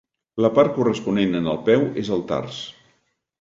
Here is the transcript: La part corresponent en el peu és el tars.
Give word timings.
La 0.45 0.49
part 0.53 0.71
corresponent 0.77 1.41
en 1.41 1.51
el 1.51 1.61
peu 1.69 1.85
és 2.05 2.11
el 2.17 2.25
tars. 2.33 2.59